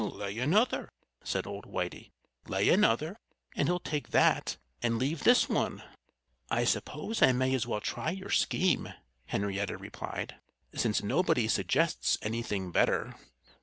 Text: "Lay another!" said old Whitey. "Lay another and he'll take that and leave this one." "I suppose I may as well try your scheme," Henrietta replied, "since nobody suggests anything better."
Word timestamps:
"Lay 0.01 0.39
another!" 0.39 0.89
said 1.23 1.45
old 1.45 1.65
Whitey. 1.67 2.09
"Lay 2.47 2.69
another 2.69 3.17
and 3.55 3.67
he'll 3.67 3.79
take 3.79 4.09
that 4.09 4.57
and 4.81 4.97
leave 4.97 5.23
this 5.23 5.47
one." 5.47 5.83
"I 6.49 6.63
suppose 6.63 7.21
I 7.21 7.33
may 7.33 7.53
as 7.53 7.67
well 7.67 7.81
try 7.81 8.09
your 8.09 8.31
scheme," 8.31 8.91
Henrietta 9.27 9.77
replied, 9.77 10.37
"since 10.73 11.03
nobody 11.03 11.47
suggests 11.47 12.17
anything 12.23 12.71
better." 12.71 13.13